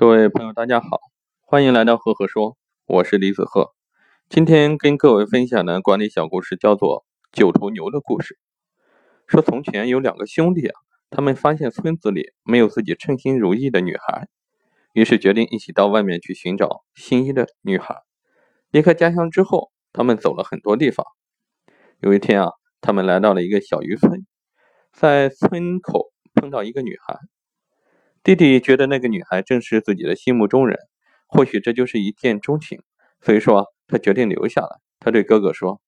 [0.00, 0.98] 各位朋友，大家好，
[1.42, 2.56] 欢迎来到赫赫说，
[2.86, 3.74] 我是李子赫。
[4.30, 7.04] 今天跟各位分享的管理小故事叫做
[7.38, 8.38] 《九头牛的故事》。
[9.30, 14.28] 说从前有两个兄弟啊，他们发现村子里没有自己称心如意的女孩，
[14.94, 17.96] 于是决定一起到外面去寻找心仪的女孩。
[18.70, 21.04] 离开家乡之后，他们走了很多地方。
[22.00, 24.26] 有一天啊，他们来到了一个小渔村，
[24.94, 27.18] 在村口碰到一个女孩。
[28.22, 30.78] 弟弟觉得那个女孩正是自己的心目中人，
[31.26, 32.82] 或许这就是一见钟情，
[33.22, 34.78] 所以说他决定留下来。
[34.98, 35.80] 他对哥哥说：“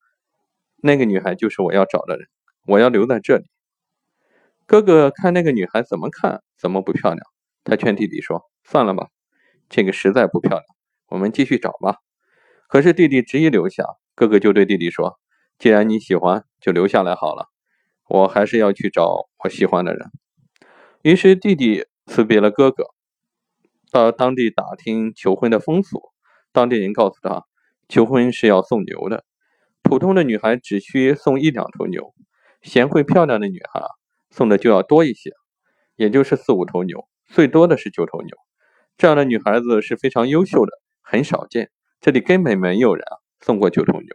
[0.83, 2.29] 那个女孩就是我要找的人，
[2.67, 3.45] 我要留在这里。”
[4.65, 7.21] 哥哥看那个女孩怎么看怎么不漂亮，
[7.65, 9.09] 他劝弟弟说：“算了吧，
[9.69, 10.65] 这个实在不漂亮，
[11.09, 11.97] 我们继续找吧。”
[12.67, 15.19] 可是弟弟执意留下，哥哥就对弟弟说
[15.61, 17.51] ：“既然你喜欢，就留下来好了，
[18.09, 20.11] 我还是要去找我喜欢的人。”
[21.03, 21.85] 于是弟弟。
[22.13, 22.89] 辞别了哥哥，
[23.91, 26.11] 到当地打听求婚的风俗。
[26.53, 27.47] 当地人告诉他，
[27.89, 29.25] 求婚是要送牛的，
[29.81, 32.13] 普通的女孩只需送一两头牛，
[32.61, 33.83] 贤惠漂亮的女孩
[34.29, 35.31] 送的就要多一些，
[35.97, 38.37] 也就是四五头牛，最多的是九头牛。
[38.99, 41.71] 这样的女孩子是非常优秀的，很少见。
[42.03, 43.03] 这里根本没有人
[43.41, 44.09] 送过九头牛。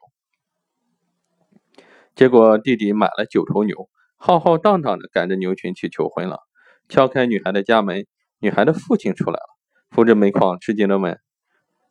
[2.13, 6.46] 结果弟弟买了九头牛，浩浩荡荡的赶着牛群去求婚了。
[6.89, 8.05] 敲开女孩的家门，
[8.39, 9.45] 女孩的父亲出来了，
[9.89, 11.19] 扶着煤矿，吃惊的问：“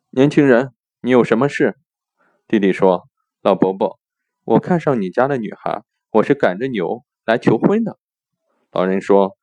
[0.09, 1.77] 年轻人，你有什么事？”
[2.47, 3.07] 弟弟说
[3.43, 3.99] ：“老伯伯，
[4.43, 7.99] 我看上你家的女孩，我是赶着牛来求婚的。”
[8.73, 9.37] 老人说：“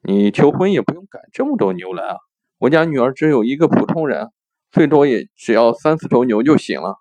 [0.00, 2.16] 你求婚也不用赶这么多牛来啊，
[2.56, 4.30] 我家女儿只有一个普通人，
[4.70, 6.96] 最多也只要三四头牛就行了。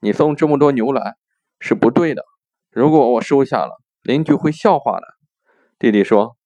[0.00, 1.14] 你送这么多牛来
[1.60, 2.24] 是不对的，
[2.70, 5.06] 如果我收下了，邻居会笑话的。”
[5.78, 6.36] 弟弟说。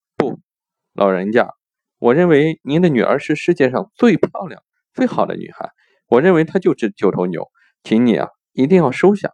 [0.97, 1.53] 老人家，
[1.99, 4.63] 我认为您的女儿是世界上最漂亮、
[4.95, 5.73] 最好的女孩。
[6.07, 7.51] 我认为她就值九头牛，
[7.85, 9.31] 请你啊，一定要收下。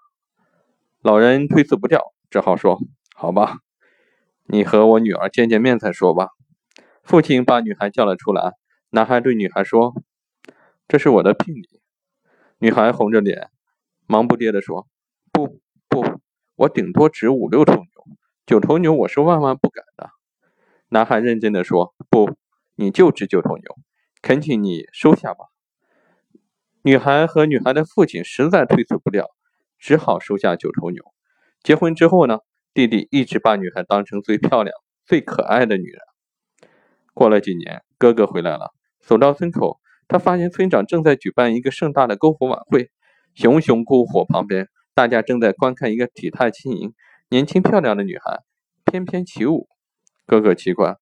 [1.03, 2.81] 老人推辞不掉，只好说
[3.15, 3.59] ：“好吧，
[4.49, 6.31] 你和我女儿见见面再说吧。”
[7.05, 8.55] 父亲把女孩叫了出来，
[8.91, 9.95] 男孩对女孩说
[10.89, 11.81] ：“这是我的聘礼。”
[12.59, 13.51] 女孩红着脸，
[14.09, 14.89] 忙不迭地说
[15.31, 16.05] ：“不不，
[16.57, 17.87] 我顶多值五六头牛，
[18.47, 19.85] 九头牛我是万万不敢。”
[20.93, 22.37] 男孩认真的说：“不，
[22.77, 23.79] 你就值九头牛，
[24.21, 25.47] 恳请你收下吧。”
[26.85, 29.31] 女孩和女孩的父亲实在推辞不了，
[29.79, 31.03] 只好收下九头牛。
[31.63, 32.41] 结婚之后呢，
[32.75, 34.75] 弟弟一直把女孩当成最漂亮、
[35.07, 35.99] 最可爱的女人。
[37.15, 42.91] 过了几年，哥哥回来了，走到村口，他发现村长正在举办一个盛大的篝火晚会，
[43.33, 46.93] 熊熊篝火旁边，大家正在观看一个体态轻盈、
[47.31, 48.43] 年轻漂亮的女孩
[48.85, 49.71] 翩翩起舞。
[50.27, 50.97] 哥哥奇怪，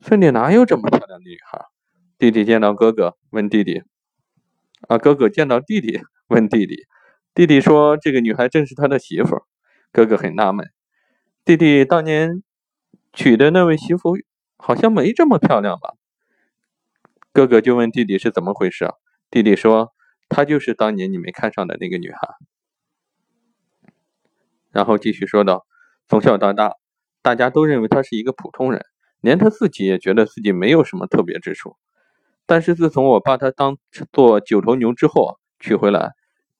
[0.00, 1.64] 村里哪有这么漂亮的女孩？
[2.18, 3.82] 弟弟见到哥哥，问弟弟
[4.88, 6.86] ：“啊，哥哥见到弟弟，问弟弟。”
[7.34, 9.42] 弟弟说：“这个女孩正是他的媳妇。”
[9.92, 10.68] 哥哥很纳闷，
[11.44, 12.42] 弟弟当年
[13.12, 14.16] 娶的那位媳妇
[14.56, 15.94] 好像没这么漂亮吧？
[17.32, 18.90] 哥哥就问弟弟是怎么回事。
[19.30, 19.92] 弟弟说
[20.28, 22.18] ：“她就是当年你没看上的那个女孩。”
[24.70, 25.66] 然后继续说道
[26.08, 26.74] ：“从小到大。”
[27.28, 28.86] 大家都认为他是一个普通人，
[29.20, 31.76] 连他自己也觉得自己没有什么特别之处。
[32.46, 33.76] 但是自从我把他当
[34.10, 36.12] 做九头牛之后娶回来，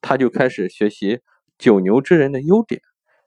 [0.02, 1.20] 他就开始学习
[1.56, 2.82] 九牛之人的优点。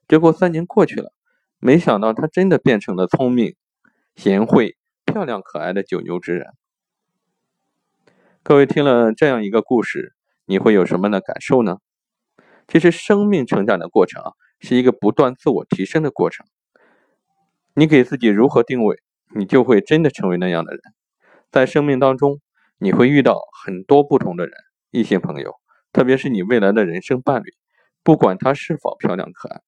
[0.07, 1.13] 结果三年过去了，
[1.57, 3.55] 没想到他真的变成了聪明、
[4.15, 6.45] 贤惠、漂亮、可爱的九牛之人。
[8.43, 10.13] 各位听了这样一个故事，
[10.45, 11.79] 你会有什么的感受呢？
[12.67, 14.21] 其实生命成长的过程
[14.59, 16.45] 是一个不断自我提升的过程。
[17.73, 18.97] 你给自己如何定位，
[19.33, 20.81] 你就会真的成为那样的人。
[21.49, 22.41] 在生命当中，
[22.77, 24.53] 你会遇到很多不同的人，
[24.91, 25.53] 异性朋友，
[25.93, 27.53] 特别是你未来的人生伴侣，
[28.03, 29.61] 不管他是否漂亮可爱，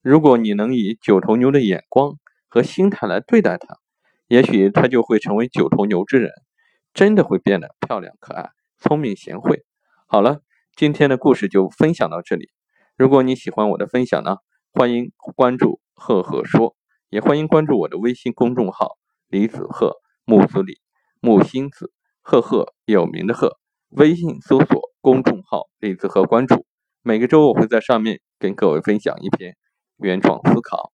[0.00, 2.14] 如果你能以九头牛的眼光
[2.48, 3.76] 和心态来对待他，
[4.26, 6.32] 也许他就会成为九头牛之人，
[6.94, 8.48] 真的会变得漂亮可爱、
[8.78, 9.64] 聪明贤惠。
[10.06, 10.40] 好了，
[10.74, 12.48] 今天的故事就分享到这里。
[12.96, 14.38] 如果你喜欢我的分享呢，
[14.72, 16.79] 欢迎关注赫赫说。
[17.10, 18.96] 也欢迎关注我的微信公众号
[19.26, 20.78] 李子鹤木子李
[21.20, 23.58] 木星子赫赫有名的鹤，
[23.88, 26.64] 微信搜索公众号李子鹤关注。
[27.02, 29.56] 每个周我会在上面跟各位分享一篇
[29.96, 30.92] 原创思考。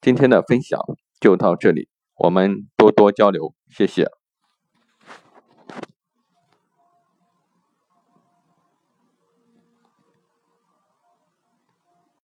[0.00, 0.80] 今天的分享
[1.20, 4.17] 就到这里，我们多多交流，谢谢。